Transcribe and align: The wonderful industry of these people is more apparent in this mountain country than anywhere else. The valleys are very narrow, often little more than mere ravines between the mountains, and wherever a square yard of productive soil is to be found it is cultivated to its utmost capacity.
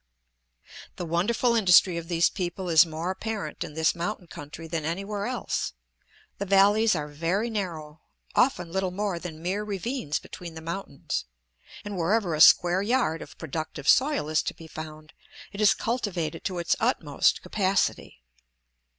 The 0.95 1.05
wonderful 1.05 1.53
industry 1.53 1.95
of 1.95 2.07
these 2.07 2.27
people 2.27 2.69
is 2.69 2.87
more 2.87 3.11
apparent 3.11 3.63
in 3.63 3.75
this 3.75 3.93
mountain 3.93 4.25
country 4.25 4.65
than 4.67 4.83
anywhere 4.83 5.27
else. 5.27 5.73
The 6.39 6.45
valleys 6.47 6.95
are 6.95 7.07
very 7.07 7.51
narrow, 7.51 8.01
often 8.33 8.71
little 8.71 8.89
more 8.89 9.19
than 9.19 9.43
mere 9.43 9.63
ravines 9.63 10.17
between 10.17 10.55
the 10.55 10.59
mountains, 10.59 11.25
and 11.85 11.95
wherever 11.95 12.33
a 12.33 12.41
square 12.41 12.81
yard 12.81 13.21
of 13.21 13.37
productive 13.37 13.87
soil 13.87 14.27
is 14.27 14.41
to 14.41 14.55
be 14.55 14.65
found 14.65 15.13
it 15.51 15.61
is 15.61 15.75
cultivated 15.75 16.43
to 16.45 16.57
its 16.57 16.75
utmost 16.79 17.43
capacity. 17.43 18.23